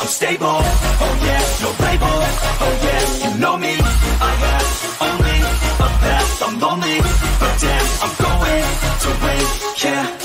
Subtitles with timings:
[0.00, 0.46] I'm stable.
[0.46, 2.06] Oh yeah, no label.
[2.62, 3.74] Oh yeah, you know me.
[3.78, 5.38] I have only
[5.76, 6.42] the best.
[6.42, 7.00] I'm lonely,
[7.38, 8.64] but damn, I'm going
[9.02, 9.44] to win.
[9.84, 10.18] Yeah.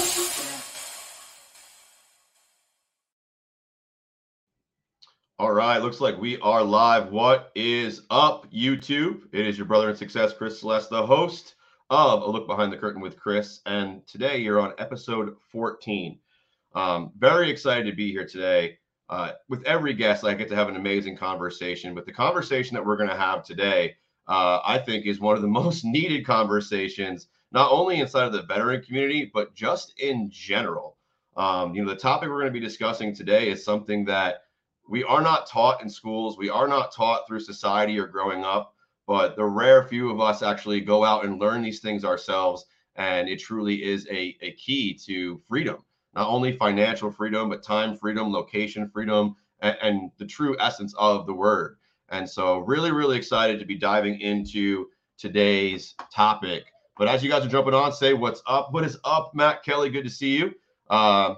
[5.40, 7.12] All right, looks like we are live.
[7.12, 9.24] What is up, YouTube?
[9.34, 11.56] It is your brother in success, Chris Celeste, the host
[11.90, 13.60] of A Look Behind the Curtain with Chris.
[13.66, 16.18] And today you're on episode 14.
[16.74, 18.78] Um, very excited to be here today.
[19.08, 21.94] Uh, with every guest, I get to have an amazing conversation.
[21.94, 23.96] But the conversation that we're going to have today,
[24.28, 28.44] uh, I think, is one of the most needed conversations, not only inside of the
[28.44, 30.98] veteran community, but just in general.
[31.38, 34.44] Um, you know, the topic we're going to be discussing today is something that
[34.88, 36.38] we are not taught in schools.
[36.38, 38.74] We are not taught through society or growing up,
[39.08, 42.66] but the rare few of us actually go out and learn these things ourselves.
[42.96, 45.84] And it truly is a, a key to freedom,
[46.16, 51.26] not only financial freedom, but time freedom, location freedom, and, and the true essence of
[51.26, 51.78] the word.
[52.10, 56.64] And so, really, really excited to be diving into today's topic.
[56.98, 58.72] But as you guys are jumping on, say what's up.
[58.72, 59.90] What is up, Matt Kelly?
[59.90, 60.54] Good to see you.
[60.90, 61.36] Uh,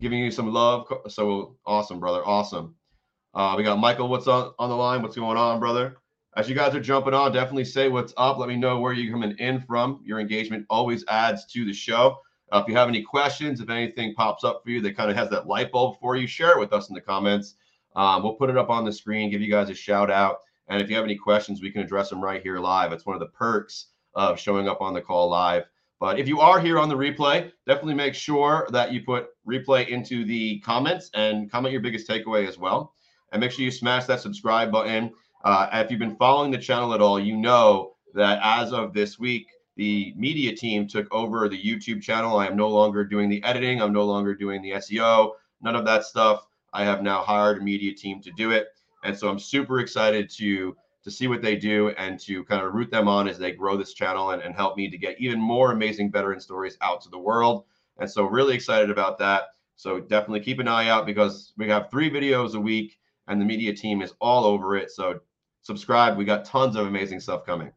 [0.00, 0.86] giving you some love.
[1.08, 2.26] So awesome, brother.
[2.26, 2.74] Awesome.
[3.32, 4.08] Uh, we got Michael.
[4.08, 5.02] What's on, on the line?
[5.02, 5.96] What's going on, brother?
[6.36, 8.36] As you guys are jumping on, definitely say what's up.
[8.36, 10.00] Let me know where you're coming in from.
[10.04, 12.18] Your engagement always adds to the show.
[12.52, 15.16] Uh, if you have any questions, if anything pops up for you that kind of
[15.16, 17.54] has that light bulb for you, share it with us in the comments.
[17.96, 20.38] Um, we'll put it up on the screen, give you guys a shout out.
[20.68, 22.92] And if you have any questions, we can address them right here live.
[22.92, 25.64] It's one of the perks of showing up on the call live.
[25.98, 29.88] But if you are here on the replay, definitely make sure that you put replay
[29.88, 32.94] into the comments and comment your biggest takeaway as well.
[33.32, 35.12] And make sure you smash that subscribe button.
[35.44, 39.18] Uh, if you've been following the channel at all, you know that as of this
[39.18, 42.38] week, the media team took over the YouTube channel.
[42.38, 43.80] I am no longer doing the editing.
[43.80, 45.32] I'm no longer doing the SEO.
[45.60, 46.46] None of that stuff.
[46.72, 48.68] I have now hired a media team to do it.
[49.04, 52.74] And so I'm super excited to to see what they do and to kind of
[52.74, 55.38] root them on as they grow this channel and, and help me to get even
[55.38, 57.64] more amazing veteran stories out to the world.
[57.98, 59.44] And so really excited about that.
[59.76, 62.98] So definitely keep an eye out because we have three videos a week
[63.28, 64.90] and the media team is all over it.
[64.90, 65.20] So
[65.62, 66.16] subscribe.
[66.16, 67.70] We got tons of amazing stuff coming.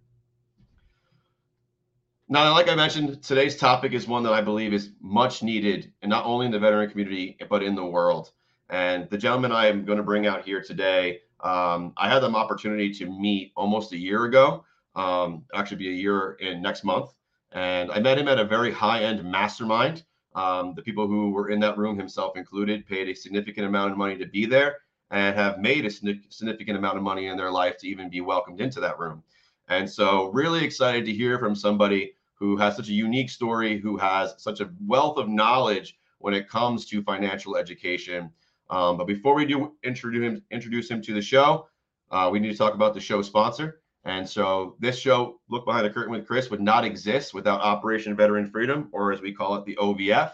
[2.31, 6.09] Now, like I mentioned, today's topic is one that I believe is much needed, and
[6.11, 8.33] not only in the veteran community, but in the world.
[8.69, 12.29] And the gentleman I am going to bring out here today um, I had the
[12.29, 14.63] opportunity to meet almost a year ago,
[14.95, 17.09] um, actually be a year in next month.
[17.53, 20.03] And I met him at a very high end mastermind.
[20.35, 23.97] Um, the people who were in that room, himself included, paid a significant amount of
[23.97, 24.77] money to be there
[25.09, 28.61] and have made a significant amount of money in their life to even be welcomed
[28.61, 29.23] into that room.
[29.67, 33.97] And so, really excited to hear from somebody who has such a unique story, who
[33.97, 38.31] has such a wealth of knowledge when it comes to financial education
[38.69, 41.67] um, but before we do introduce him, introduce him to the show,
[42.11, 43.81] uh, we need to talk about the show sponsor.
[44.05, 48.15] And so this show, Look Behind the Curtain with Chris, would not exist without Operation
[48.15, 50.33] Veteran Freedom, or as we call it, the OVF.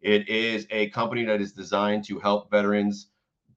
[0.00, 3.08] It is a company that is designed to help veterans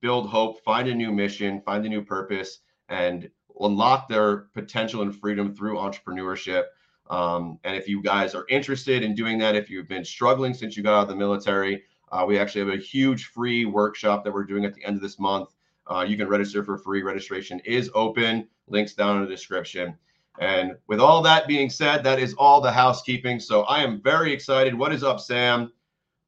[0.01, 2.59] build hope, find a new mission, find a new purpose,
[2.89, 3.29] and
[3.59, 6.65] unlock their potential and freedom through entrepreneurship.
[7.09, 10.75] Um, and if you guys are interested in doing that, if you've been struggling since
[10.75, 14.33] you got out of the military, uh, we actually have a huge free workshop that
[14.33, 15.49] we're doing at the end of this month.
[15.87, 17.01] Uh, you can register for free.
[17.01, 18.47] Registration is open.
[18.67, 19.97] Links down in the description.
[20.39, 23.39] And with all that being said, that is all the housekeeping.
[23.39, 24.75] So I am very excited.
[24.75, 25.71] What is up, Sam?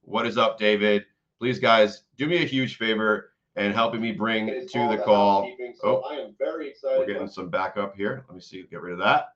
[0.01, 1.05] What is up, David?
[1.37, 5.51] Please, guys, do me a huge favor and helping me bring to the, call.
[5.81, 6.99] So oh, I am very excited.
[6.99, 8.25] We're getting some backup here.
[8.27, 8.63] Let me see.
[8.63, 9.33] Get rid of that.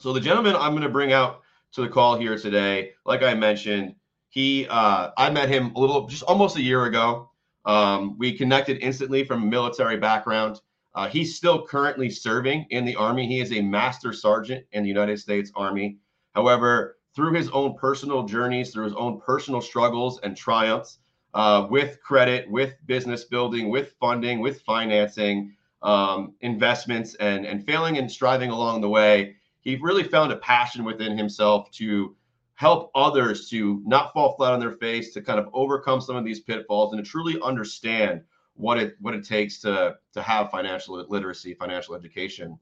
[0.00, 3.34] So the gentleman I'm going to bring out to the call here today, like I
[3.34, 3.94] mentioned,
[4.30, 7.28] he, uh, I met him a little, just almost a year ago.
[7.66, 10.62] Um, we connected instantly from a military background.
[10.94, 13.26] Uh, he's still currently serving in the Army.
[13.26, 15.98] He is a master sergeant in the United States Army.
[16.34, 21.00] However, through his own personal journeys, through his own personal struggles and triumphs,
[21.34, 27.98] uh, with credit, with business building, with funding, with financing, um, investments, and and failing
[27.98, 32.16] and striving along the way, he really found a passion within himself to
[32.54, 36.24] help others to not fall flat on their face, to kind of overcome some of
[36.24, 38.22] these pitfalls, and to truly understand
[38.54, 42.58] what it what it takes to to have financial literacy, financial education.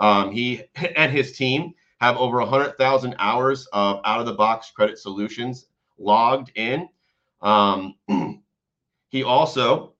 [0.00, 0.62] Um, he
[0.96, 5.66] and his team have over 100,000 hours of out of the box credit solutions
[5.98, 6.88] logged in.
[7.42, 7.94] Um,
[9.10, 9.94] he also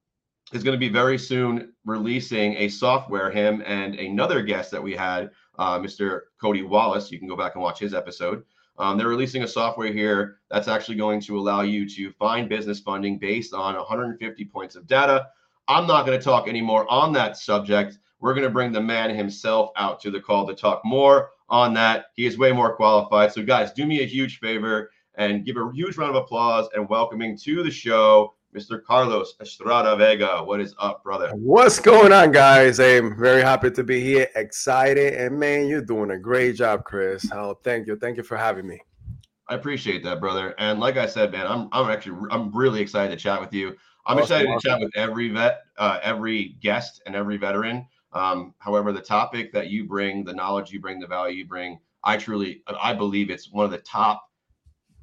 [0.53, 3.31] is going to be very soon releasing a software.
[3.31, 6.23] Him and another guest that we had, uh, Mr.
[6.41, 7.11] Cody Wallace.
[7.11, 8.45] You can go back and watch his episode.
[8.79, 12.81] Um, they're releasing a software here that's actually going to allow you to find business
[12.81, 15.27] funding based on 150 points of data.
[15.69, 17.99] I'm not going to talk anymore on that subject.
[18.21, 21.75] We're going to bring the man himself out to the call to talk more on
[21.75, 22.07] that.
[22.15, 23.33] He is way more qualified.
[23.33, 26.89] So, guys, do me a huge favor and give a huge round of applause and
[26.89, 28.85] welcoming to the show Mr.
[28.85, 30.45] Carlos Estrada Vega.
[30.45, 31.31] What is up, brother?
[31.35, 32.79] What's going on, guys?
[32.81, 37.27] I'm very happy to be here, excited, and man, you're doing a great job, Chris.
[37.33, 38.79] Oh, thank you, thank you for having me.
[39.49, 40.55] I appreciate that, brother.
[40.59, 43.75] And like I said, man, I'm I'm actually I'm really excited to chat with you.
[44.05, 44.59] I'm awesome, excited awesome.
[44.61, 47.87] to chat with every vet, uh, every guest, and every veteran.
[48.13, 51.79] Um, however, the topic that you bring, the knowledge you bring, the value you bring,
[52.05, 54.23] I truly I believe it's one of the top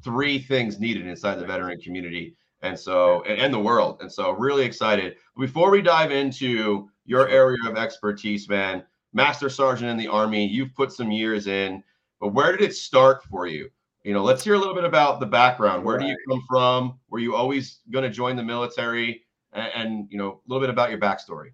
[0.03, 3.99] three things needed inside the veteran community and so and, and, the world.
[4.01, 5.15] And so really excited.
[5.37, 8.83] Before we dive into your area of expertise, man,
[9.13, 11.83] Master Sergeant in the Army, you've put some years in,
[12.19, 13.69] but where did it start for you?
[14.03, 15.83] You know, let's hear a little bit about the background.
[15.83, 16.03] Where right.
[16.03, 16.99] do you come from?
[17.09, 19.23] Were you always going to join the military?
[19.51, 21.53] And, and, you know, a little bit about your backstory.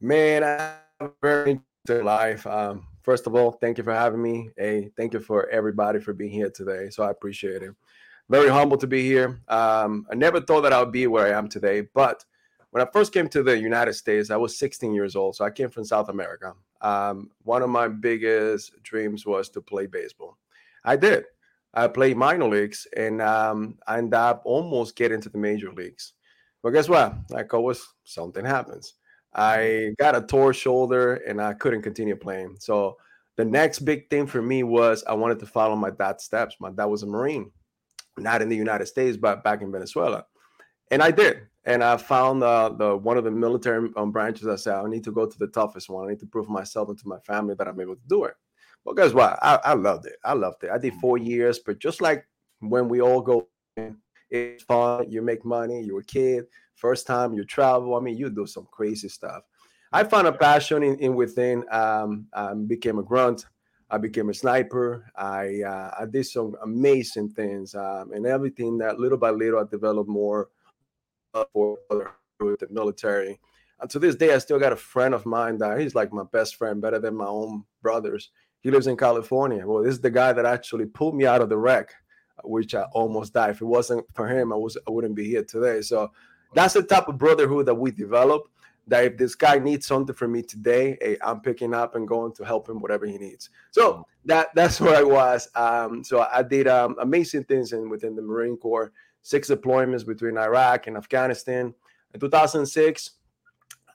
[0.00, 0.44] Man,
[1.00, 2.46] I'm very into life.
[2.46, 4.50] Um, first of all, thank you for having me.
[4.56, 6.88] Hey, thank you for everybody for being here today.
[6.90, 7.74] So I appreciate it
[8.30, 9.40] very humble to be here.
[9.48, 12.24] Um, I never thought that I would be where I am today, but
[12.70, 15.34] when I first came to the United States, I was 16 years old.
[15.34, 16.54] So I came from South America.
[16.80, 20.38] Um, one of my biggest dreams was to play baseball.
[20.84, 21.24] I did.
[21.74, 26.12] I played minor leagues and um, I ended up almost getting to the major leagues.
[26.62, 27.16] But guess what?
[27.30, 28.94] Like always, something happens.
[29.34, 32.56] I got a tore shoulder and I couldn't continue playing.
[32.60, 32.96] So
[33.36, 36.56] the next big thing for me was I wanted to follow my dad's steps.
[36.60, 37.50] My dad was a Marine
[38.20, 40.24] not in the United States, but back in Venezuela.
[40.90, 41.42] And I did.
[41.64, 44.48] And I found uh, the one of the military um, branches.
[44.48, 46.06] I said, I need to go to the toughest one.
[46.06, 48.34] I need to prove myself and to my family that I'm able to do it.
[48.84, 49.38] Well, guess what?
[49.42, 50.16] I, I loved it.
[50.24, 50.70] I loved it.
[50.70, 52.26] I did four years, but just like
[52.60, 53.48] when we all go,
[54.30, 55.10] it's fun.
[55.10, 55.82] You make money.
[55.82, 56.44] You're a kid.
[56.76, 57.94] First time you travel.
[57.94, 59.42] I mean, you do some crazy stuff.
[59.92, 61.64] I found a passion in, in within.
[61.70, 63.44] Um, um, became a grunt.
[63.90, 65.10] I became a sniper.
[65.16, 69.64] I uh, I did some amazing things, um, and everything that little by little I
[69.64, 70.48] developed more
[71.52, 73.40] for the military.
[73.80, 76.24] And to this day, I still got a friend of mine that he's like my
[76.32, 78.30] best friend, better than my own brothers.
[78.60, 79.66] He lives in California.
[79.66, 81.94] Well, this is the guy that actually pulled me out of the wreck,
[82.44, 83.50] which I almost died.
[83.50, 85.80] If it wasn't for him, I was I wouldn't be here today.
[85.80, 86.12] So
[86.54, 88.48] that's the type of brotherhood that we develop
[88.86, 92.32] that if this guy needs something from me today, hey, I'm picking up and going
[92.34, 93.50] to help him whatever he needs.
[93.70, 95.48] So that that's where I was.
[95.54, 98.92] Um, so I did um, amazing things in within the Marine Corps.
[99.22, 101.74] Six deployments between Iraq and Afghanistan.
[102.14, 103.10] In 2006,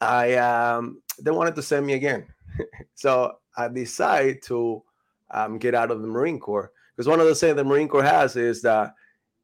[0.01, 2.27] I um, they wanted to send me again,
[2.93, 4.83] so I decided to
[5.31, 8.03] um, get out of the Marine Corps because one of the things the Marine Corps
[8.03, 8.93] has is that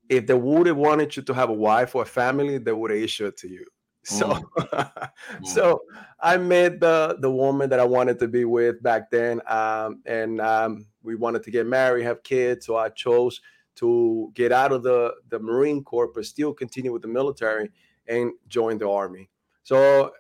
[0.07, 2.91] if they would have wanted you to have a wife or a family, they would
[2.91, 3.65] have issued it to you.
[4.03, 4.27] So,
[4.57, 5.09] mm.
[5.45, 5.81] so
[6.19, 10.41] I met the the woman that I wanted to be with back then, um, and
[10.41, 12.65] um, we wanted to get married, have kids.
[12.65, 13.41] So I chose
[13.75, 17.69] to get out of the the Marine Corps, but still continue with the military
[18.07, 19.29] and join the army.
[19.63, 20.11] So,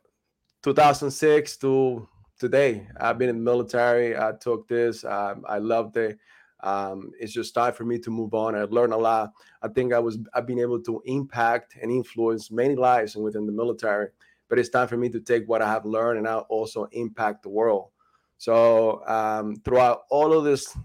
[0.63, 2.07] 2006 to
[2.37, 4.15] today, I've been in the military.
[4.17, 5.03] I took this.
[5.03, 6.17] Um, I loved it.
[6.63, 8.55] Um, it's just time for me to move on.
[8.55, 9.33] I've learned a lot.
[9.61, 13.51] I think I was I've been able to impact and influence many lives within the
[13.51, 14.09] military.
[14.47, 17.43] But it's time for me to take what I have learned and now also impact
[17.43, 17.89] the world.
[18.37, 20.75] So um, throughout all of this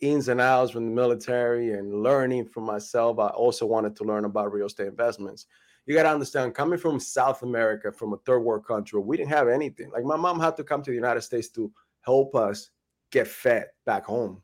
[0.00, 4.26] ins and outs from the military and learning from myself, I also wanted to learn
[4.26, 5.46] about real estate investments.
[5.86, 9.30] You got to understand, coming from South America, from a third world country, we didn't
[9.30, 9.90] have anything.
[9.90, 11.72] Like my mom had to come to the United States to
[12.02, 12.70] help us
[13.10, 14.42] get fed back home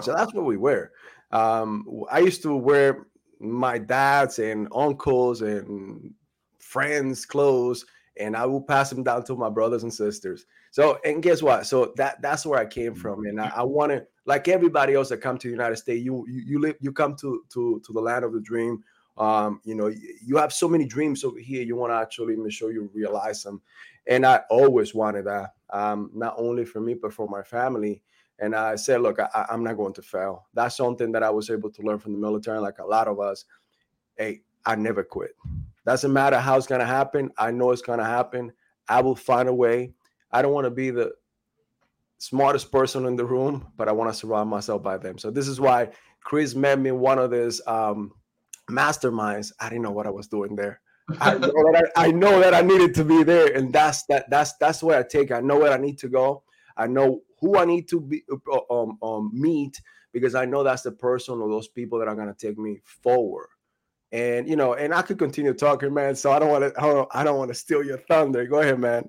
[0.00, 0.92] so that's what we wear.
[1.32, 3.06] Um, I used to wear
[3.38, 6.12] my dad's and uncles and
[6.58, 10.46] friends' clothes, and I will pass them down to my brothers and sisters.
[10.70, 11.66] So, and guess what?
[11.66, 15.08] So that that's where I came from, and I, I want to, like everybody else
[15.08, 17.92] that come to the United States, you you, you live, you come to to to
[17.92, 18.84] the land of the dream.
[19.18, 21.62] Um, you know, you, you have so many dreams over here.
[21.62, 23.60] You want to actually make sure you realize them,
[24.06, 28.02] and I always wanted that, um, not only for me but for my family.
[28.38, 30.46] And I said, look, I, am not going to fail.
[30.54, 33.20] That's something that I was able to learn from the military, like a lot of
[33.20, 33.44] us.
[34.16, 35.32] Hey, I never quit.
[35.84, 37.30] Doesn't matter how it's going to happen.
[37.36, 38.52] I know it's going to happen.
[38.88, 39.92] I will find a way.
[40.32, 41.12] I don't want to be the
[42.18, 45.18] smartest person in the room, but I want to surround myself by them.
[45.18, 45.90] So this is why
[46.22, 48.12] Chris met me in one of these um,
[48.70, 49.52] masterminds.
[49.60, 50.80] I didn't know what I was doing there.
[51.20, 54.28] I know, that I, I know that I needed to be there, and that's that.
[54.30, 55.32] That's that's where I take.
[55.32, 56.44] I know where I need to go.
[56.76, 59.80] I know who I need to be uh, um, um, meet
[60.12, 62.80] because I know that's the person or those people that are going to take me
[62.84, 63.48] forward
[64.12, 66.16] And you know, and I could continue talking, man.
[66.16, 67.06] So I don't want to.
[67.12, 68.46] I don't want to steal your thunder.
[68.46, 69.08] Go ahead, man.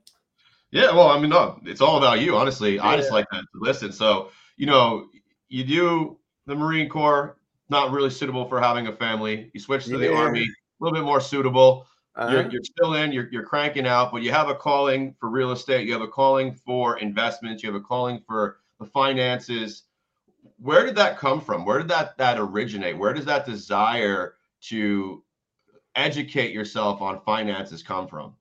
[0.71, 2.79] Yeah, well, I mean, no, it's all about you, honestly.
[2.79, 3.15] I just Yeah.
[3.15, 3.91] like to listen.
[3.91, 5.07] So, you know,
[5.49, 7.37] you do the Marine Corps,
[7.69, 9.51] not really suitable for having a family.
[9.53, 10.45] You switch to the Army, a
[10.83, 11.87] little bit more suitable.
[12.15, 12.31] Uh-huh.
[12.31, 15.51] You're, you're still in, you're, you're cranking out, but you have a calling for real
[15.51, 15.87] estate.
[15.87, 17.63] You have a calling for investments.
[17.63, 19.83] You have a calling for the finances.
[20.57, 21.65] Where did that come from?
[21.65, 22.97] Where did that that originate?
[22.97, 25.23] Where does that desire to
[25.95, 28.35] educate yourself on finances come from?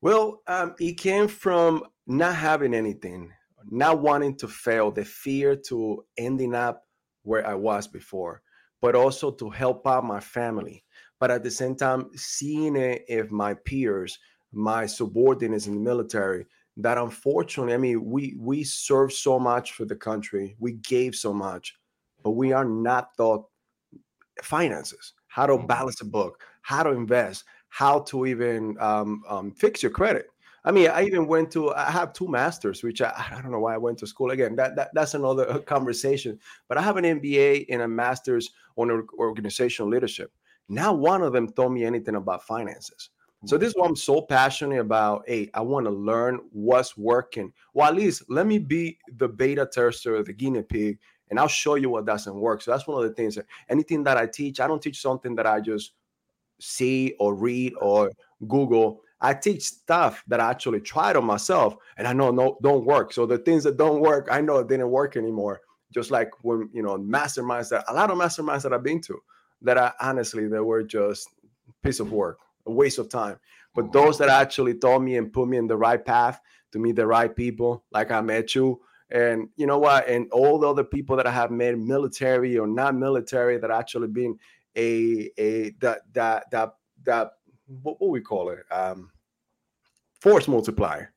[0.00, 3.32] Well, um, it came from not having anything,
[3.70, 6.86] not wanting to fail, the fear to ending up
[7.22, 8.42] where I was before,
[8.82, 10.83] but also to help out my family.
[11.20, 14.18] But at the same time, seeing it if my peers,
[14.52, 19.84] my subordinates in the military, that unfortunately, I mean, we we serve so much for
[19.84, 21.76] the country, we gave so much,
[22.22, 23.48] but we are not taught
[24.42, 25.66] finances, how to Mhm.
[25.66, 30.28] balance a book, how to invest, how to even um, um, fix your credit.
[30.66, 31.74] I mean, I even went to.
[31.74, 34.56] I have two masters, which I, I don't know why I went to school again.
[34.56, 36.40] That, that that's another conversation.
[36.68, 40.32] But I have an MBA and a master's on organizational leadership.
[40.68, 43.10] Now, one of them told me anything about finances.
[43.46, 45.24] So this is what I'm so passionate about.
[45.26, 47.52] Hey, I want to learn what's working.
[47.74, 51.74] Well, at least let me be the beta tester, the guinea pig, and I'll show
[51.74, 52.62] you what doesn't work.
[52.62, 53.34] So that's one of the things.
[53.34, 55.92] That anything that I teach, I don't teach something that I just
[56.58, 58.12] see or read or
[58.48, 59.02] Google.
[59.20, 63.12] I teach stuff that I actually tried on myself, and I know no don't work.
[63.12, 65.60] So the things that don't work, I know it didn't work anymore.
[65.92, 69.20] Just like when you know masterminds that a lot of masterminds that I've been to,
[69.64, 71.28] that I honestly they were just
[71.82, 73.38] piece of work, a waste of time.
[73.74, 76.40] But those that actually taught me and put me in the right path
[76.72, 78.80] to meet the right people, like I met you,
[79.10, 82.66] and you know what, and all the other people that I have met, military or
[82.68, 84.38] not military, that actually been
[84.76, 87.32] a a that that that that
[87.82, 89.10] what, what we call it um
[90.20, 91.12] force multiplier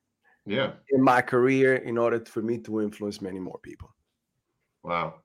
[0.46, 0.74] Yeah.
[0.90, 3.90] in my career in order for me to influence many more people
[4.84, 5.22] Wow.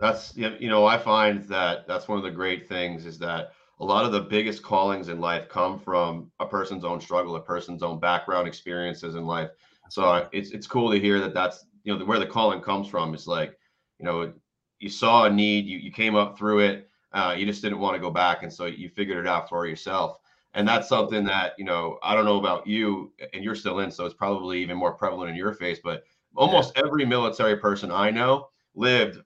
[0.00, 3.52] That's yeah, you know, I find that that's one of the great things is that
[3.80, 7.40] a lot of the biggest callings in life come from a person's own struggle, a
[7.40, 9.50] person's own background experiences in life.
[9.90, 13.12] So it's it's cool to hear that that's you know where the calling comes from.
[13.12, 13.58] It's like
[13.98, 14.32] you know
[14.78, 17.94] you saw a need, you you came up through it, uh, you just didn't want
[17.94, 20.18] to go back, and so you figured it out for yourself.
[20.54, 23.90] And that's something that you know I don't know about you, and you're still in,
[23.90, 25.78] so it's probably even more prevalent in your face.
[25.82, 26.04] But
[26.36, 29.18] almost every military person I know lived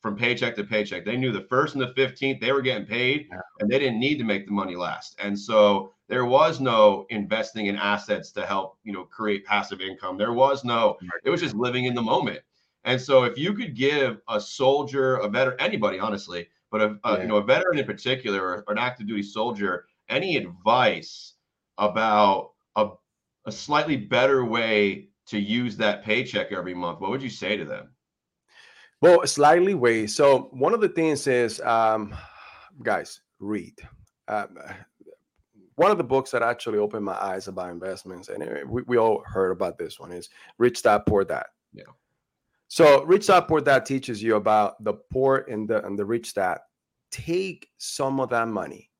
[0.00, 1.04] from paycheck to paycheck.
[1.04, 3.40] They knew the first and the 15th they were getting paid Yeah.
[3.58, 5.14] and they didn't need to make the money last.
[5.22, 10.16] And so there was no investing in assets to help, you know, create passive income.
[10.16, 12.40] There was no, it was just living in the moment.
[12.84, 17.12] And so if you could give a soldier, a veteran, anybody honestly, but a, a
[17.16, 17.22] Yeah.
[17.22, 21.34] you know, a veteran in particular or, or an active duty soldier, any advice
[21.76, 22.88] about a,
[23.44, 27.64] a slightly better way to use that paycheck every month, what would you say to
[27.64, 27.90] them?
[29.00, 32.14] Well slightly way so one of the things is um
[32.82, 33.74] guys read.
[34.28, 34.58] Um,
[35.76, 38.98] one of the books that actually opened my eyes about investments and uh, we, we
[38.98, 40.28] all heard about this one is
[40.58, 41.46] rich dad poor dad.
[41.72, 41.84] Yeah.
[42.68, 46.34] so rich dad poor dad teaches you about the poor and the and the rich
[46.34, 46.58] dad
[47.10, 48.90] take some of that money.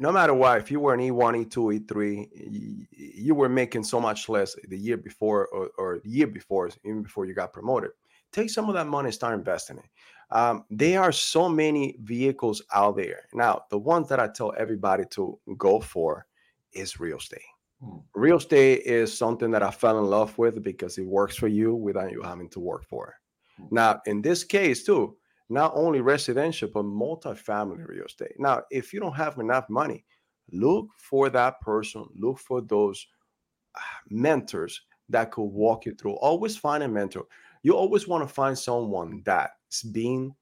[0.00, 3.84] No matter what if you were an E e1 e2 e3 y- you were making
[3.84, 7.52] so much less the year before or, or the year before even before you got
[7.52, 7.92] promoted
[8.34, 9.84] take some of that money and start investing it.
[10.30, 13.28] Um, there are so many vehicles out there.
[13.32, 16.26] Now, the ones that I tell everybody to go for
[16.72, 17.40] is real estate.
[17.80, 17.98] Hmm.
[18.14, 21.74] Real estate is something that I fell in love with because it works for you
[21.74, 23.14] without you having to work for it.
[23.62, 23.74] Hmm.
[23.74, 25.16] Now, in this case, too,
[25.48, 28.32] not only residential, but multifamily real estate.
[28.38, 30.04] Now, if you don't have enough money,
[30.50, 33.06] look for that person, look for those
[33.76, 36.14] uh, mentors that could walk you through.
[36.14, 37.26] Always find a mentor.
[37.64, 40.34] You always want to find someone that's been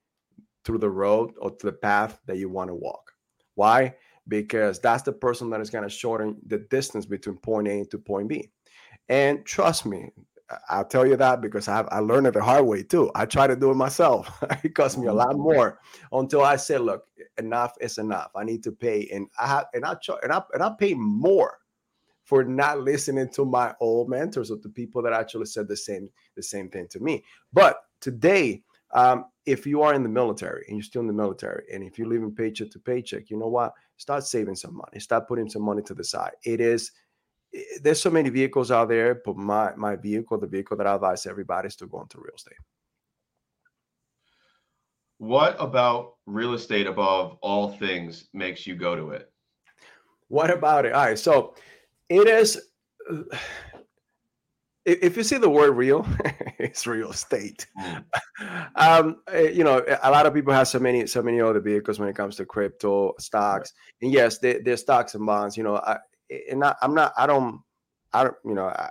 [0.64, 3.12] through the road or to the path that you want to walk.
[3.54, 3.94] Why?
[4.26, 7.98] Because that's the person that is going to shorten the distance between point A to
[7.98, 8.50] point B.
[9.08, 10.10] And trust me,
[10.68, 13.10] I'll tell you that because I have, I learned it the hard way too.
[13.14, 14.42] I try to do it myself.
[14.64, 15.42] it cost me a lot mm-hmm.
[15.42, 15.78] more
[16.10, 17.04] until I said, "Look,
[17.38, 18.32] enough is enough.
[18.36, 21.58] I need to pay." And I have, and I and I and I pay more
[22.24, 26.08] for not listening to my old mentors or the people that actually said the same
[26.36, 27.24] the same thing to me.
[27.52, 28.62] But today,
[28.94, 31.98] um, if you are in the military and you're still in the military, and if
[31.98, 33.72] you're living paycheck to paycheck, you know what?
[33.96, 35.00] Start saving some money.
[35.00, 36.32] Start putting some money to the side.
[36.44, 36.92] It is
[37.54, 40.94] i- there's so many vehicles out there, but my my vehicle, the vehicle that I
[40.94, 42.58] advise everybody is to go into real estate.
[45.18, 49.30] what about real estate above all things makes you go to it?
[50.28, 50.94] What about it?
[50.94, 51.54] All right, so
[52.08, 52.60] it is.
[54.84, 56.06] If you see the word real,
[56.58, 57.66] it's real estate.
[57.80, 58.04] Mm.
[58.74, 62.00] Um, eh, you know, a lot of people have so many, so many other vehicles
[62.00, 63.72] when it comes to crypto stocks.
[64.00, 65.56] And yes, they, they're stocks and bonds.
[65.56, 65.98] You know, I,
[66.50, 67.12] and I, I'm not.
[67.16, 67.60] I don't.
[68.12, 68.36] I don't.
[68.44, 68.90] You know, I,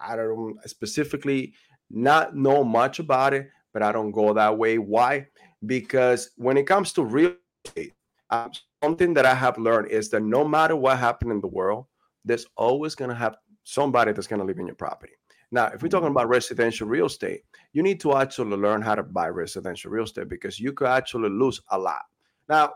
[0.00, 1.54] I don't specifically
[1.90, 4.78] not know much about it, but I don't go that way.
[4.78, 5.26] Why?
[5.64, 7.92] Because when it comes to real estate,
[8.30, 8.50] um,
[8.82, 11.86] something that I have learned is that no matter what happened in the world,
[12.24, 15.12] there's always going to have somebody that's going to live in your property.
[15.52, 19.02] Now, if we're talking about residential real estate, you need to actually learn how to
[19.02, 22.02] buy residential real estate because you could actually lose a lot.
[22.48, 22.74] Now,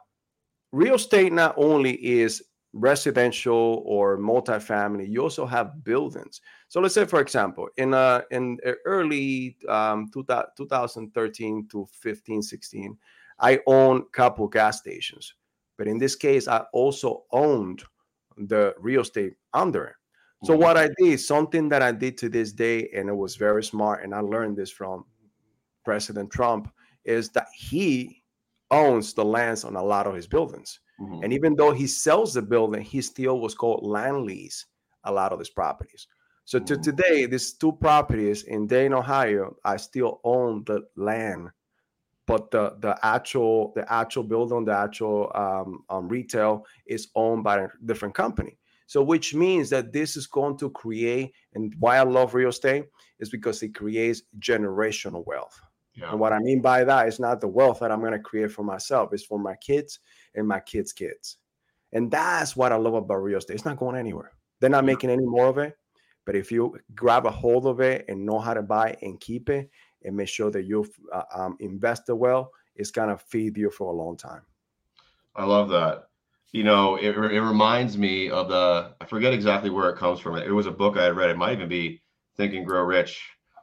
[0.73, 6.41] real estate not only is residential or multifamily, you also have buildings.
[6.69, 12.99] So let's say, for example, in uh in early um 2000 2013 to 15, 16,
[13.39, 15.35] I owned a couple gas stations.
[15.79, 17.85] But in this case, I also owned
[18.37, 19.97] the real estate under it.
[20.45, 20.61] So Mhm.
[20.61, 24.05] what I did, something that I did to this day, and it was very smart,
[24.05, 25.07] and I learned this from
[25.85, 26.73] President Trump,
[27.05, 28.25] is that he
[28.71, 30.81] owns the lands on a lot of his buildings.
[31.01, 31.23] Mhm.
[31.23, 34.67] And even though he sells the building, he still was called land lease
[35.05, 36.07] a lot of these properties.
[36.45, 36.83] So to Mhm.
[36.83, 41.51] today, these two properties in Dayton, Ohio, I still own the land,
[42.27, 47.61] but the the actual the actual building, the actual um, um, retail is owned by
[47.63, 48.59] a different company.
[48.87, 52.87] So which means that this is going to create, and why I love real estate
[53.19, 55.59] is because it creates generational wealth.
[55.95, 56.11] Yeah.
[56.11, 58.51] And what I mean by that is not the wealth that I'm going to create
[58.53, 60.01] for myself, it's for my kids
[60.35, 61.39] and my kids' kids.
[61.93, 63.55] And that's what I love about real estate.
[63.55, 64.33] It's not going anywhere.
[64.61, 64.93] They're not Yeah.
[64.93, 65.77] making any more of it.
[66.27, 69.51] But if you grab a hold of it and know how to buy and keep
[69.51, 69.71] it
[70.05, 73.93] and make sure that you've uh, um, invested well, it's going to feed you for
[73.93, 74.43] a long time.
[75.35, 76.09] I love that.
[76.53, 80.37] You know, it, it reminds me of the, I forget exactly where it comes from.
[80.37, 81.31] It was a book I had read.
[81.31, 82.01] It might even be
[82.37, 83.21] Think and Grow Rich.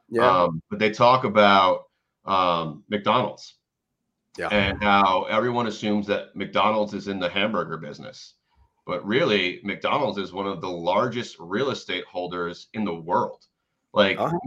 [0.10, 0.30] Yeah.
[0.30, 1.84] Um, but they talk about
[2.26, 3.56] um, McDonald's
[4.38, 4.50] yeah.
[4.50, 8.36] and how everyone assumes that McDonald's is in the hamburger business.
[8.86, 13.46] But really, McDonald's is one of the largest real estate holders in the world.
[13.94, 14.38] Like, Uh-huh.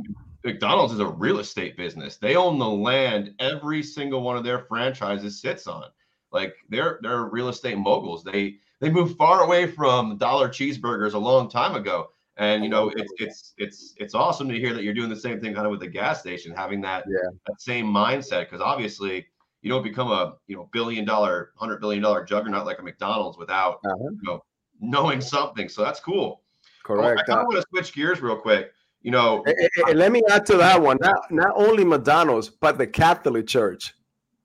[0.44, 2.16] McDonald's is a real estate business.
[2.18, 5.87] They own the land every single one of their franchises sits on.
[6.33, 8.24] Like they're they're real estate moguls.
[8.24, 12.11] They they moved far away from dollar cheeseburgers a long time ago.
[12.37, 15.40] And you know, it's it's it's it's awesome to hear that you're doing the same
[15.40, 17.30] thing kind of with the gas station, having that Yeah.
[17.46, 18.40] that same mindset.
[18.46, 19.26] Because obviously,
[19.62, 23.38] you don't become a you know billion dollar, hundred billion dollar juggernaut like a McDonald's
[23.38, 24.11] without Uh-huh.
[24.11, 24.44] you know
[24.80, 25.68] knowing something.
[25.68, 26.42] So that's cool.
[26.88, 27.28] Oh, I Correct.
[27.28, 28.72] kind of want to switch gears real quick.
[29.05, 29.53] You know, eh,
[29.88, 30.97] eh, let me add to that one.
[31.01, 33.95] Not, not only McDonald's, but the Catholic Church.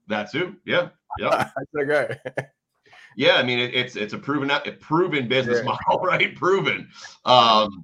[0.07, 0.57] that too.
[0.65, 0.89] Yeah.
[1.17, 1.49] Yeah.
[1.73, 2.17] That's okay.
[3.15, 5.63] Yeah, I mean it, it's it's a proven a proven business Yeah.
[5.87, 6.33] model, right?
[6.35, 6.87] Proven.
[7.25, 7.83] Um,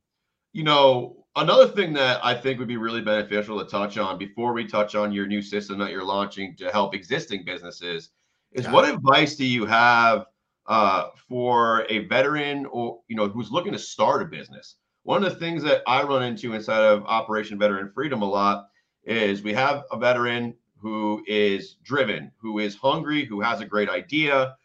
[0.53, 4.53] you know, another thing that I think would be really beneficial to touch on before
[4.53, 8.11] we touch on your new system that you're launching to help existing businesses
[8.51, 8.71] is Yeah.
[8.71, 10.25] what advice do you have
[10.67, 14.75] uh, for a veteran or you know who's looking to start a business?
[15.05, 18.69] One of the things that I run into inside of Operation Veteran Freedom a lot
[19.03, 23.87] is we have a veteran who is driven, who is hungry, who has a great
[23.87, 24.55] idea,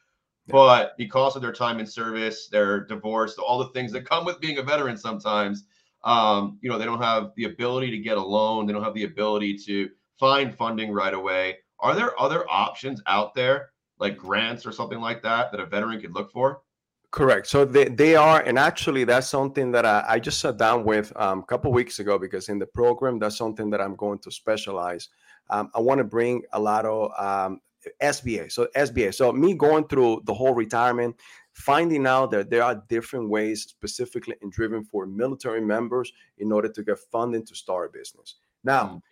[0.48, 4.40] but because of their time in service, their divorce, all the things that come with
[4.40, 5.64] being a veteran sometimes,
[6.04, 8.94] um, you know, they don't have the ability to get a loan, they don't have
[8.94, 11.58] the ability to find funding right away.
[11.80, 16.00] Are there other options out there, like grants or something like that, that a veteran
[16.00, 16.62] could look for?
[17.10, 17.48] Correct.
[17.48, 21.12] So they, they are, and actually, that's something that I, I just sat down with
[21.16, 24.30] um, a couple weeks ago because in the program, that's something that I'm going to
[24.30, 25.08] specialize.
[25.48, 27.60] Um, I want to bring a lot of um,
[28.00, 28.52] SBA.
[28.52, 29.12] So SBA.
[29.12, 31.16] So me going through the whole retirement,
[31.52, 36.68] finding out that there are different ways, specifically and driven for military members, in order
[36.68, 38.36] to get funding to start a business.
[38.62, 39.02] Now, Mm.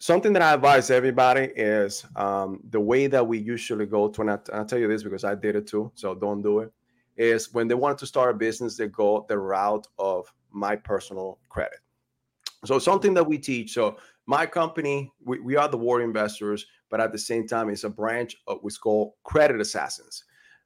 [0.00, 4.30] something that I advise everybody is um, the way that we usually go to, and
[4.52, 6.72] I, tell you this because I did it too, so don't do it.
[7.16, 11.38] Is when they want to start a business, they go the route of my personal
[11.48, 11.78] credit.
[12.64, 13.74] So something that we teach.
[13.74, 17.84] So my company, we, we are the war investors, but at the same time, it's
[17.84, 20.24] a branch of what's called credit assassins.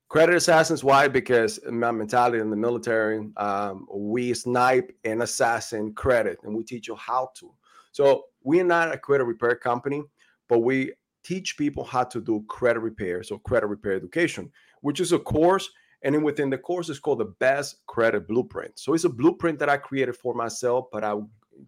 [0.09, 1.07] Credit assassins, why?
[1.09, 6.89] Because my mentality in the military, um, we snipe and assassin credit, and we teach
[6.89, 7.53] you how to.
[7.93, 10.03] So we're not a credit repair company,
[10.49, 13.23] but we teach people how to do credit repair.
[13.23, 15.69] So credit repair education, which is a course.
[16.03, 18.79] And then within the course it's called the best credit blueprint.
[18.79, 21.17] So it's a blueprint that I created for myself, but I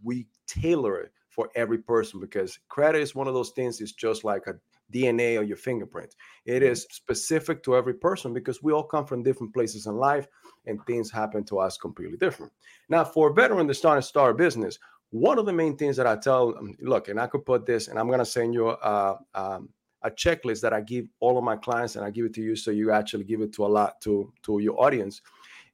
[0.04, 3.80] we tailor it for every person because credit is one of those things.
[3.80, 4.54] It's just like a
[4.92, 6.14] DNA or your fingerprint.
[6.44, 10.26] It is specific to every person because we all come from different places in life
[10.66, 12.52] and things happen to us completely different.
[12.88, 14.78] Now, for a veteran to start a business,
[15.10, 17.88] one of the main things that I tell them, look, and I could put this,
[17.88, 19.68] and I'm to send you a, um,
[20.02, 22.56] a checklist that I give all of my clients, and I give it to you
[22.56, 25.20] so you actually give it to a lot to to your audience,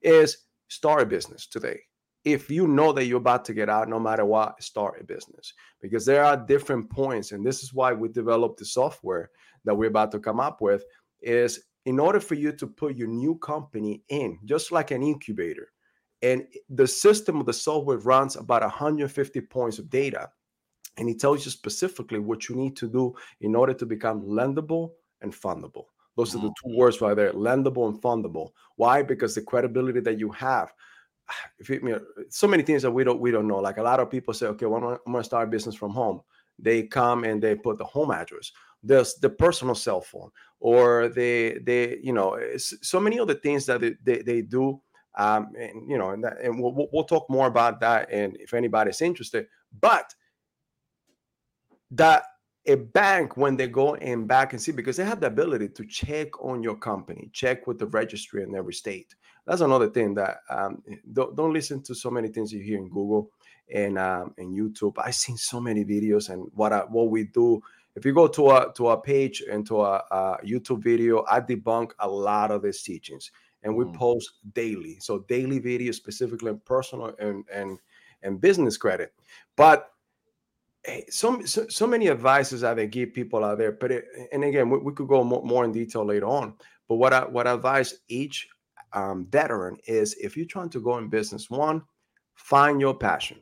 [0.03, 1.81] is start a business today.
[2.25, 5.55] If you know that you're about to get out, no matter what, start a business
[5.81, 9.31] because there are different points, and this is why we developed the software
[9.65, 10.85] that we're about to come up with.
[11.21, 15.73] Is in order for you to put your new company in, just like an incubator,
[16.23, 20.31] and the system of the software runs about 150 points of data
[20.97, 24.93] and he tells you specifically what you need to do in order to become lendable
[25.21, 25.85] and fundable.
[26.17, 28.51] Those are the two words right there lendable and fundable.
[28.77, 29.03] Why?
[29.03, 30.73] Because the credibility that you have.
[31.59, 33.59] If you, you know, so many things that we don't we don't know.
[33.59, 35.91] Like a lot of people say okay well, i'm going to start a business from
[35.91, 36.21] home.
[36.59, 40.31] They come and they put the home address there's the personal cell phone
[40.61, 44.81] or they they you know so many other things that they, they, they do
[45.17, 48.11] um, and you know, and, that, and we'll, we'll talk more about that.
[48.13, 49.47] And if anybody's interested,
[49.81, 50.15] but
[51.93, 52.25] that
[52.67, 55.87] a bank when they go in back and see because they have the ability to
[55.87, 59.15] check on your company, check with the registry in every state.
[59.47, 62.89] That's another thing that um, don't, don't listen to so many things you hear in
[62.89, 63.31] Google
[63.73, 64.95] and um, and YouTube.
[64.99, 67.61] I've seen so many videos and what I, what we do.
[67.95, 71.41] If you go to a to a page and to a, a YouTube video, I
[71.41, 73.31] debunk a lot of these teachings
[73.63, 73.95] and we mm.
[73.95, 74.99] post daily.
[75.01, 77.79] So daily videos specifically personal and and
[78.23, 79.13] and business credit.
[79.57, 79.91] But
[81.09, 83.73] so, so, so many advices that they give people out there.
[83.73, 86.55] But it, and again, we, we could go more, more, in detail later on.
[86.89, 88.49] But what I what I advise each
[88.93, 91.83] um, veteran is if you're trying to go in business, one,
[92.35, 93.39] find your passion.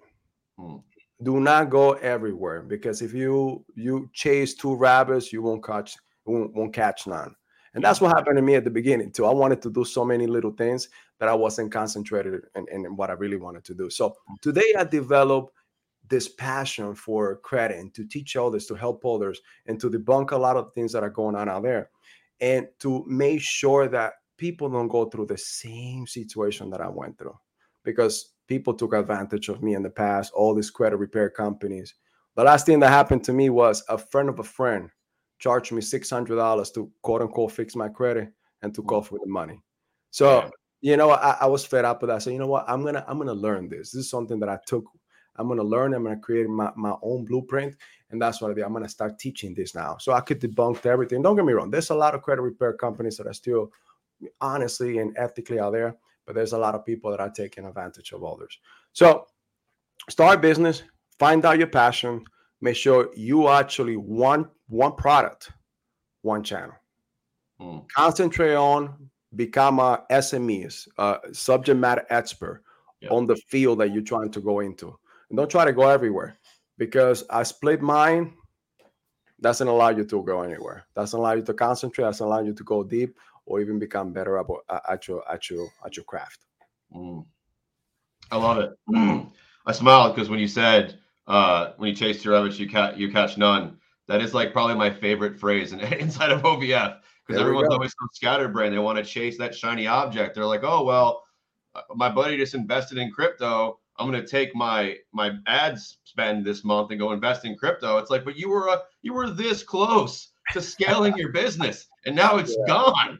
[0.59, 0.83] Mm.
[1.23, 6.55] Do not go everywhere because if you you chase two rabbits, you won't catch won't,
[6.55, 7.35] won't catch none.
[7.75, 9.27] And that's what happened to me at the beginning too.
[9.27, 13.11] I wanted to do so many little things that I wasn't concentrated in, in what
[13.11, 13.91] I really wanted to do.
[13.91, 14.41] So mm.
[14.41, 15.53] today I developed
[16.09, 20.37] this passion for credit and to teach others, to help others, and to debunk a
[20.37, 21.91] lot of things that are going on out there,
[22.41, 27.19] and to make sure that people don't go through the same situation that I went
[27.19, 27.39] through,
[27.85, 30.33] because people took advantage of me in the past.
[30.35, 31.95] All these credit repair companies.
[32.37, 34.91] The last thing that happened to me was a friend of a friend
[35.39, 38.97] charged me six hundred dollars to quote unquote fix my credit and took mm.
[38.97, 39.61] off with the money.
[40.11, 40.51] So yeah.
[40.81, 42.23] you know, I, I, was fed up with that.
[42.23, 42.65] So you know what?
[42.69, 43.91] I'm gonna I'm gonna learn this.
[43.91, 44.85] This is something that I took.
[45.37, 45.95] I'm gonna learn.
[45.95, 47.77] I'm gonna create my, my own blueprint,
[48.11, 48.65] and that's what I did.
[48.65, 51.23] I'm gonna start teaching this now, so I could debunk everything.
[51.23, 51.71] Don't get me wrong.
[51.71, 53.73] There's a lot of credit repair companies that are still
[54.41, 58.13] honestly and ethically out there, but there's a lot of people that are taking advantage
[58.13, 58.59] of others.
[58.93, 59.27] So
[60.09, 60.83] start business,
[61.19, 62.25] find out your passion,
[62.61, 65.51] make sure you actually want one product,
[66.23, 66.75] one channel.
[67.61, 67.85] Mm.
[67.95, 72.63] Concentrate on become a SMEs, a subject matter expert
[73.01, 73.11] yeah.
[73.11, 74.97] on the field that you're trying to go into.
[75.35, 76.37] And don't try to go everywhere
[76.79, 78.35] because a split mind
[79.41, 80.87] doesn't allow you to go anywhere.
[80.95, 82.05] Doesn't allow you to concentrate.
[82.05, 84.47] Doesn't allow you to go deep or even become better at,
[84.89, 86.47] at your at your at your craft.
[86.95, 87.27] Mm.
[88.31, 88.79] I love it.
[89.67, 93.11] I smiled because when you said uh, when you chase your rabbits, you catch you
[93.11, 93.79] catch none.
[94.07, 98.07] That is like probably my favorite phrase in, inside of OVF because everyone's always so
[98.13, 98.73] scatterbrained.
[98.73, 100.37] They want to chase that shiny object.
[100.37, 101.25] They're like, oh well,
[101.75, 103.81] uh, my buddy just invested in crypto.
[103.99, 107.99] I'm going to take my my ads spend this month and go invest in crypto.
[107.99, 112.15] It's like, but you were a, you were this close to scaling your business, and
[112.15, 112.67] now it's yeah.
[112.67, 113.19] gone.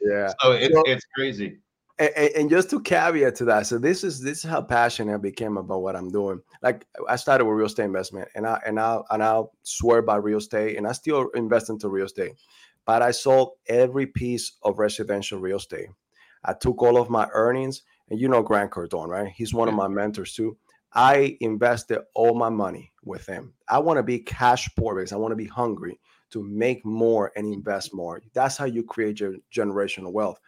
[0.00, 0.32] yeah.
[0.40, 1.58] So it's it's crazy
[1.98, 5.18] and, and, just to caveat to that, so this is this is how passionate I
[5.18, 6.40] became about what I'm doing.
[6.60, 10.16] Like I started with real estate investment, and I and I and I swear by
[10.16, 12.32] real estate, and I still invest into real estate.
[12.84, 15.88] But I sold every piece of residential real estate.
[16.44, 17.82] I took all of my earnings,
[18.14, 19.32] and you know Grant Cardone, right?
[19.34, 20.56] He's one of my mentors too.
[20.92, 23.52] I invested all my money with him.
[23.68, 25.98] I want to be cash poor because I want to be hungry
[26.30, 28.22] to make more and invest more.
[28.32, 30.38] That's how you create your generational wealth.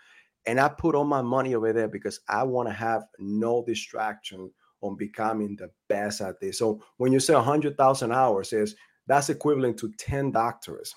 [0.46, 4.48] And I put all my money over there because I want to have no distraction
[4.82, 6.60] on becoming the best at this.
[6.60, 8.76] So when you say 100,000 hours, is
[9.08, 10.94] that's equivalent to 10 doctors.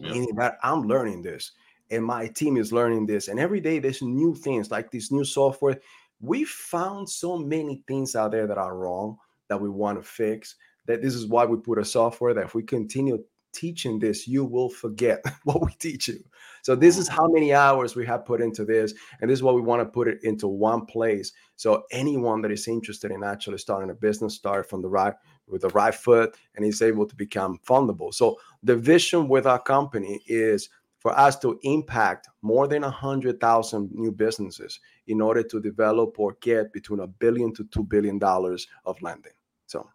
[0.00, 1.52] Meaning that I'm learning this
[1.90, 3.28] and my team is learning this.
[3.28, 5.80] And every day there's new things like this new software.
[6.20, 9.16] We found so many things out there that are wrong
[9.48, 10.56] that we want to fix.
[10.86, 13.22] That this is why we put a software that if we continue
[13.52, 16.22] teaching this, you will forget what we teach you.
[16.62, 19.54] So this is how many hours we have put into this, and this is what
[19.54, 21.32] we want to put it into one place.
[21.56, 25.14] So anyone that is interested in actually starting a business, start from the right
[25.46, 28.14] with the right foot and is able to become fundable.
[28.14, 30.68] So the vision with our company is
[31.00, 36.72] for us to impact more than 100,000 new businesses in order to develop or get
[36.72, 39.32] between a billion to 2 billion dollars of lending.
[39.66, 39.88] So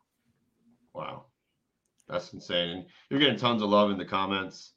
[0.94, 1.26] wow.
[2.08, 2.70] That's insane.
[2.70, 4.74] And you're getting tons of love in the comments.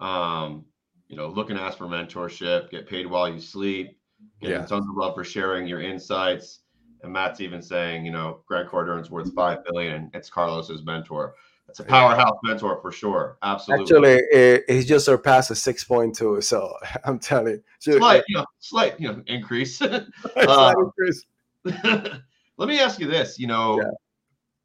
[0.00, 0.64] Um,
[1.08, 3.98] you know, looking to ask for mentorship, get paid while you sleep,
[4.40, 4.66] getting yeah.
[4.66, 6.60] tons of love for sharing your insights.
[7.02, 10.10] And Matt's even saying, you know, Grant Cardone's worth five billion.
[10.14, 11.34] It's Carlos's mentor.
[11.70, 13.38] It's a powerhouse mentor for sure.
[13.42, 13.84] Absolutely.
[13.84, 16.40] Actually, it, he just surpassed a six point two.
[16.40, 19.80] So I'm telling you, slight, you know, slight, you know, increase.
[19.82, 21.24] uh, increase.
[21.64, 23.38] let me ask you this.
[23.38, 23.90] You know, yeah.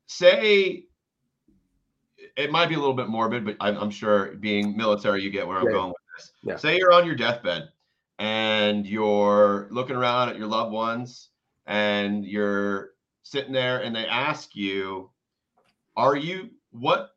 [0.07, 0.85] say
[2.35, 5.47] it might be a little bit morbid, but I'm, I'm sure being military, you get
[5.47, 5.71] where I'm yeah.
[5.71, 6.31] going with this.
[6.43, 6.55] Yeah.
[6.57, 7.69] Say you're on your deathbed
[8.19, 11.29] and you're looking around at your loved ones
[11.67, 12.91] and you're
[13.23, 15.11] sitting there and they ask you,
[15.95, 17.11] are you what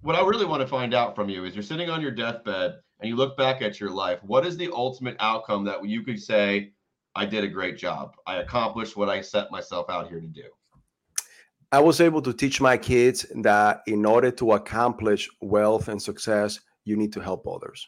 [0.00, 2.76] what I really want to find out from you is you're sitting on your deathbed
[3.00, 4.20] and you look back at your life.
[4.22, 6.72] What is the ultimate outcome that you could say,
[7.16, 8.14] I did a great job.
[8.26, 10.44] I accomplished what I set myself out here to do.
[11.72, 16.60] I was able to teach my kids that in order to accomplish wealth and success,
[16.84, 17.86] you need to help others.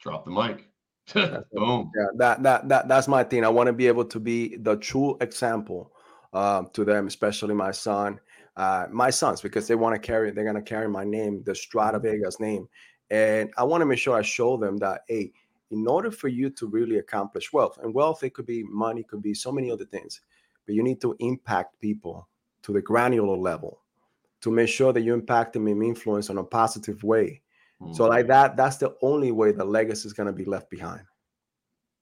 [0.00, 0.66] Drop the mic.
[1.52, 1.90] Boom.
[1.96, 3.44] Yeah, that, that that that's my thing.
[3.44, 5.92] I want to be able to be the true example
[6.32, 8.20] uh, to them, especially my son,
[8.60, 10.30] uh, my sons, because they want to carry.
[10.30, 12.08] They're gonna carry my name, the Estrada mm-hmm.
[12.08, 12.68] Vegas name,
[13.10, 15.32] and I want to make sure I show them that hey,
[15.70, 19.22] in order for you to really accomplish wealth, and wealth it could be money, could
[19.22, 20.20] be so many other things
[20.70, 22.28] but you need to impact people
[22.62, 23.80] to the granular level
[24.40, 27.42] to make sure that you impact them and influence in a positive way.
[27.82, 27.92] Mm-hmm.
[27.94, 31.02] So like that, that's the only way the legacy is going to be left behind.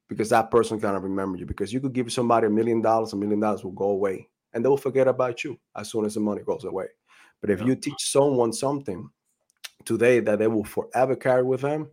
[0.07, 1.47] Because that person's going to remember you.
[1.47, 4.65] Because you could give somebody a million dollars, a million dollars will go away, and
[4.65, 6.87] they will forget about you as soon as the money goes away.
[7.41, 7.67] But if yeah.
[7.67, 9.09] you teach someone something
[9.85, 11.89] today that they will forever carry with them,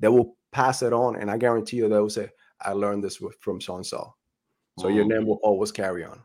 [0.00, 2.30] they will pass it on, and I guarantee you they will say,
[2.60, 4.14] "I learned this from so and so."
[4.78, 6.20] So your name will always carry on.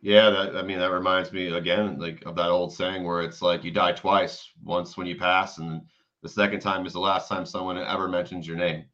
[0.00, 3.42] Yeah, that I mean that reminds me again like of that old saying where it's
[3.42, 5.82] like you die twice, once when you pass, and
[6.22, 8.84] the second time is the last time someone ever mentions your name.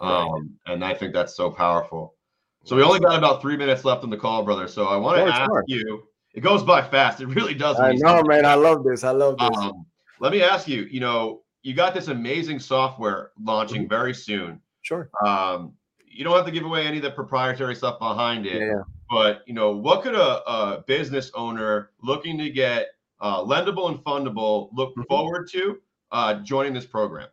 [0.00, 2.14] Um, and I think that's so powerful.
[2.64, 4.68] So we only got about three minutes left in the call, brother.
[4.68, 5.64] So I want to ask hard.
[5.66, 6.06] you.
[6.34, 7.20] It goes by fast.
[7.20, 7.80] It really does.
[7.80, 8.44] I know, man.
[8.44, 9.02] I love this.
[9.02, 9.56] I love this.
[9.56, 9.86] Um,
[10.20, 10.82] let me ask you.
[10.84, 13.88] You know, you got this amazing software launching mm-hmm.
[13.88, 14.60] very soon.
[14.82, 15.10] Sure.
[15.24, 15.72] Um,
[16.06, 18.60] you don't have to give away any of the proprietary stuff behind it.
[18.60, 18.82] Yeah.
[19.08, 22.88] But you know, what could a, a business owner looking to get
[23.20, 25.02] uh, lendable and fundable look mm-hmm.
[25.08, 25.78] forward to
[26.12, 27.28] uh, joining this program?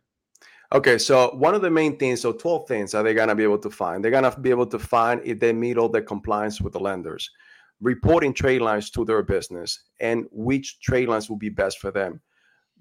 [0.72, 3.58] Okay, so one of the main things, so 12 things are they gonna be able
[3.58, 4.04] to find?
[4.04, 7.30] They're gonna be able to find if they meet all the compliance with the lenders,
[7.80, 12.20] reporting trade lines to their business, and which trade lines will be best for them.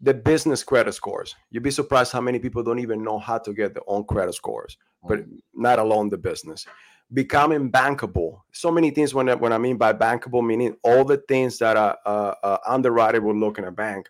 [0.01, 1.35] The business credit scores.
[1.49, 4.35] You'd be surprised how many people don't even know how to get their own credit
[4.35, 5.39] scores but mm.
[5.53, 6.65] not alone the business.
[7.13, 8.41] Becoming bankable.
[8.51, 11.77] So many things when I, when I mean by bankable, meaning all the things that
[11.77, 14.09] a, a, a underwriter will look in a bank.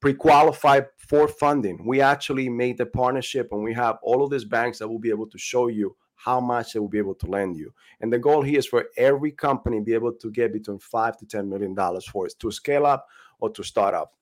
[0.00, 1.84] Pre-qualified for funding.
[1.84, 5.10] We actually made the partnership, and we have all of these banks that will be
[5.10, 7.72] able to show you how much they will be able to lend you.
[8.00, 11.26] And the goal here is for every company be able to get between five to
[11.26, 13.06] ten million dollars for it to scale up
[13.40, 14.14] or to start up.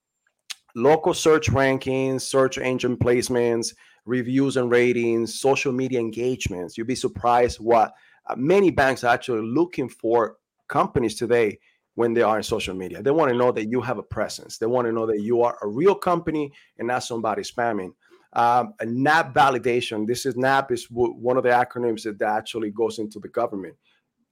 [0.75, 6.77] Local search rankings, search engine placements, reviews and ratings, social media engagements.
[6.77, 7.95] You'd be surprised what
[8.27, 10.37] uh, many banks are actually looking for
[10.69, 11.59] companies today
[11.97, 13.03] when they are in social media.
[13.03, 14.59] They want to know that you have a presence.
[14.59, 17.91] They want to know that you are a real company and not somebody spamming.
[18.35, 20.07] Um, a NAP validation.
[20.07, 23.75] This is NAP is w- one of the acronyms that actually goes into the government.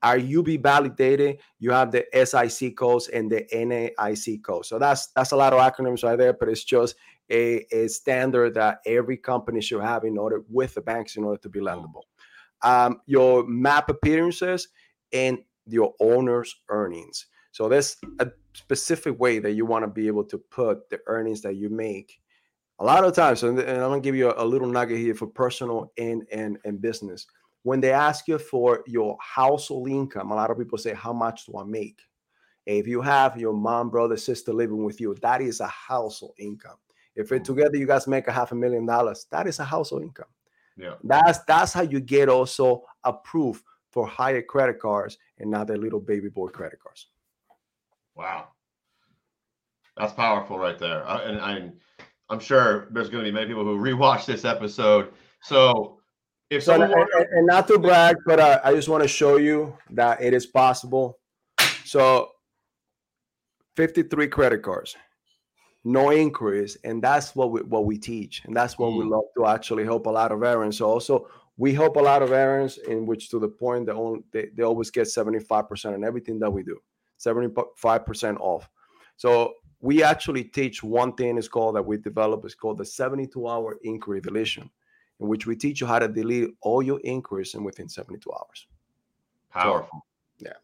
[0.03, 1.39] Are you be validated?
[1.59, 4.69] You have the SIC codes and the NAIC codes.
[4.69, 6.97] So that's that's a lot of acronyms right there, but it's just
[7.31, 11.41] a, a standard that every company should have in order with the banks in order
[11.41, 12.03] to be lendable.
[12.63, 14.69] Um, your map appearances
[15.15, 17.27] and your owner's earnings.
[17.55, 21.41] So there's a specific way that you want to be able to put the earnings
[21.43, 22.19] that you make.
[22.81, 25.29] A lot of times, and, I'm gonna give you a, a little nugget here for
[25.29, 27.29] personal and, and and business.
[27.63, 31.47] When they ask you for your household income, a lot of people say, "How much
[31.47, 32.01] do I make?"
[32.67, 36.79] If you have your mom, brother, sister living with you, that is a household income.
[37.15, 37.55] If it mm-hmm.
[37.55, 40.33] together you guys make a half a million dollars, that is a household income.
[40.77, 40.95] Yeah.
[41.05, 43.63] That's that's how you get also approved
[43.93, 47.07] for higher credit cards and not the little baby boy credit cards.
[48.15, 48.49] Wow.
[49.97, 51.07] That's powerful right there.
[51.07, 51.73] Uh, and I'm
[52.31, 55.13] I'm sure there's going to be many people who rewatch this episode.
[55.43, 55.99] So
[56.51, 59.37] if so, someone and, and, not to brag, but uh, I just want to show
[59.37, 61.19] you that it is possible.
[61.85, 62.31] So
[63.77, 64.97] 53 credit cards,
[65.85, 69.11] no inquiries, and that's what we what we teach, and that's what we Mm.
[69.11, 70.79] love to actually help a lot of errands.
[70.79, 74.23] So also we help a lot of errands in which to the point that only,
[74.33, 76.81] they, they always get 75% on everything that we do
[77.19, 78.69] 75% off
[79.17, 83.47] so we actually teach one thing is called that we develop is called the 72
[83.47, 84.71] hour inquiry deletion
[85.21, 88.67] in which we teach you how to delete all your inquiries in within 72 hours
[89.55, 90.05] Powerful.
[90.39, 90.55] yeah.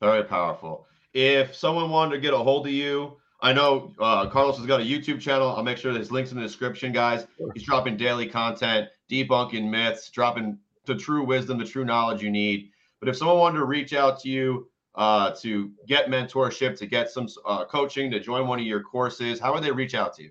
[0.00, 0.86] Very powerful.
[1.12, 4.80] If someone wanted to get a hold of you, I know uh, Carlos has got
[4.80, 5.48] a YouTube channel.
[5.48, 7.26] I'll make sure there's links in the description, guys.
[7.54, 12.70] He's dropping daily content, debunking myths, dropping the true wisdom, the true knowledge you need.
[13.00, 17.08] But if someone wanted to reach out to you uh, to get mentorship, to get
[17.08, 20.24] some uh, coaching, to join one of your courses, how would they reach out to
[20.24, 20.30] you?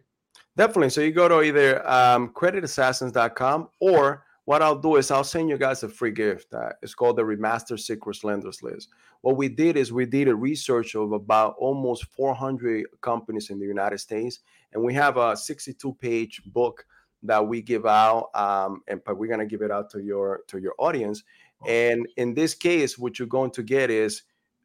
[0.58, 0.89] Definitely.
[0.89, 5.58] So you go to either um, creditassassins.com or what I'll do is I'll send you
[5.58, 6.53] guys a free gift.
[6.53, 8.89] Uh, it's called the Remastered Secrets Lenders List.
[9.21, 13.65] What we did is we did a research of about almost 400 companies in the
[13.65, 14.39] United States,
[14.73, 16.86] and we have a 62 page book
[17.23, 20.60] that we give out, um, and but we're gonna give it out to your to
[20.60, 21.23] your audience.
[21.65, 24.23] And in this case, what you're going to get is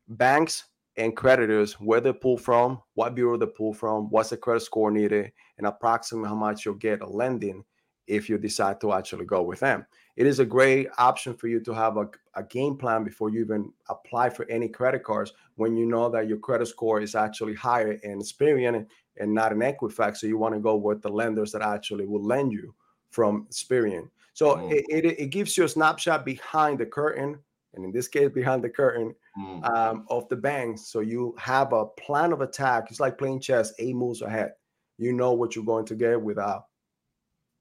[0.08, 0.64] banks
[0.96, 4.90] and creditors, where they pull from, what bureau they pull from, what's the credit score
[4.90, 7.64] needed, and approximately how much you'll get a lending
[8.06, 9.86] if you decide to actually go with them.
[10.16, 13.40] It is a great option for you to have a, a game plan before you
[13.40, 17.54] even apply for any credit cards when you know that your credit score is actually
[17.54, 18.86] higher in Experian
[19.18, 20.18] and not in Equifax.
[20.18, 22.74] So you want to go with the lenders that actually will lend you
[23.10, 24.10] from Experian.
[24.34, 24.72] So Mm.
[24.72, 27.38] it, it, it gives you a snapshot behind the curtain,
[27.74, 30.88] and in this case, behind the curtain Mm, um, of the banks.
[30.88, 32.90] So you have a plan of attack.
[32.90, 34.52] It's like playing chess, eight moves ahead.
[34.98, 36.64] You know what you're going to get without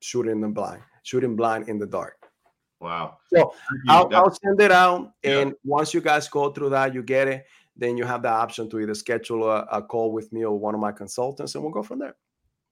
[0.02, 2.16] shooting them blind, shooting blind in the dark.
[2.82, 3.18] wow.
[3.34, 3.54] So
[3.88, 5.40] I'll, I'll send it out, Yeah.
[5.40, 7.46] and once you guys go through that, you get it.
[7.78, 10.76] Then you have the option to either schedule a, a call with me or one
[10.76, 12.16] of my consultants, and we'll go from there.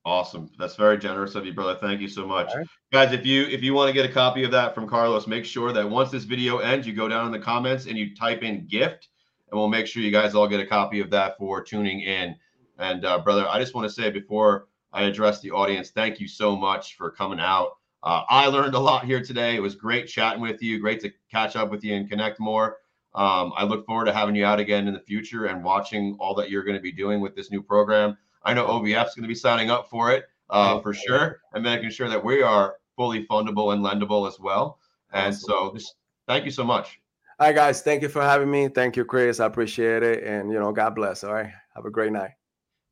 [0.10, 0.50] Awesome.
[0.58, 1.78] That's very generous of you, brother.
[1.80, 2.48] Thank you so much.
[2.56, 2.66] Right.
[2.92, 5.46] Guys, if you if you want to get a copy of that from Carlos, make
[5.46, 8.42] sure that once this video ends, you go down in the comments and you type
[8.42, 9.10] in gift,
[9.52, 12.36] and we'll make sure you guys all get a copy of that for tuning in.
[12.80, 16.28] And uh, brother, I just want to say before I address the audience, thank you
[16.28, 17.74] so much for coming out.
[18.02, 19.56] Uh, I learned a lot here today.
[19.56, 20.80] It was great chatting with you.
[20.80, 22.78] Great to catch up with you and connect more.
[23.14, 26.34] Um, I look forward to having you out again in the future and watching all
[26.34, 28.18] that you're going to be doing with this new program.
[28.44, 31.64] I know OVF is going to be signing up for it uh, for sure, and
[31.64, 34.80] making sure that we are fully fundable and lendable as well.
[35.14, 35.96] And so, just
[36.28, 37.00] thank you so much.
[37.40, 37.82] All right, guys.
[37.82, 38.68] Thank you for having me.
[38.68, 39.40] Thank you, Chris.
[39.40, 40.24] I appreciate it.
[40.24, 41.24] And, you know, God bless.
[41.24, 41.52] All right.
[41.76, 42.32] Have a great night.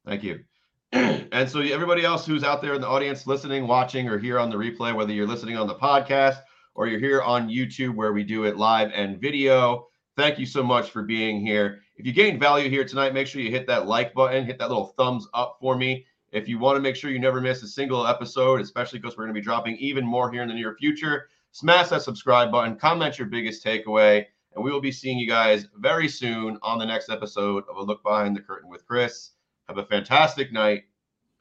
[0.05, 0.39] Thank you.
[0.93, 4.49] and so, everybody else who's out there in the audience listening, watching, or here on
[4.49, 6.37] the replay, whether you're listening on the podcast
[6.75, 10.63] or you're here on YouTube where we do it live and video, thank you so
[10.63, 11.81] much for being here.
[11.97, 14.69] If you gained value here tonight, make sure you hit that like button, hit that
[14.69, 16.05] little thumbs up for me.
[16.31, 19.23] If you want to make sure you never miss a single episode, especially because we're
[19.23, 22.75] going to be dropping even more here in the near future, smash that subscribe button,
[22.75, 26.85] comment your biggest takeaway, and we will be seeing you guys very soon on the
[26.85, 29.31] next episode of A Look Behind the Curtain with Chris.
[29.67, 30.83] Have a fantastic night.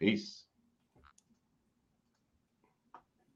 [0.01, 0.46] Peace.